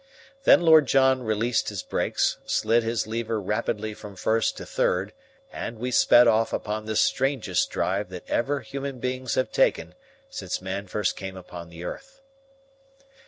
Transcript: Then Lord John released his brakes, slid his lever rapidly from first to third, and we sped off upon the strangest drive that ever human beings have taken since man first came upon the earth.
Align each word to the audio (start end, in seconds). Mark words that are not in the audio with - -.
Then 0.45 0.61
Lord 0.61 0.87
John 0.87 1.21
released 1.21 1.69
his 1.69 1.83
brakes, 1.83 2.37
slid 2.47 2.81
his 2.81 3.05
lever 3.05 3.39
rapidly 3.39 3.93
from 3.93 4.15
first 4.15 4.57
to 4.57 4.65
third, 4.65 5.13
and 5.53 5.77
we 5.77 5.91
sped 5.91 6.27
off 6.27 6.51
upon 6.53 6.87
the 6.87 6.95
strangest 6.95 7.69
drive 7.69 8.09
that 8.09 8.27
ever 8.27 8.61
human 8.61 8.97
beings 8.97 9.35
have 9.35 9.51
taken 9.51 9.93
since 10.27 10.59
man 10.59 10.87
first 10.87 11.15
came 11.15 11.37
upon 11.37 11.69
the 11.69 11.83
earth. 11.83 12.19